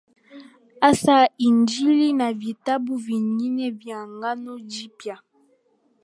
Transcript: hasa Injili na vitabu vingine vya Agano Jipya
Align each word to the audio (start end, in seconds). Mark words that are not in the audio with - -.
hasa 0.81 1.27
Injili 1.37 2.13
na 2.13 2.33
vitabu 2.33 2.95
vingine 2.95 3.69
vya 3.71 4.01
Agano 4.01 4.59
Jipya 4.59 5.17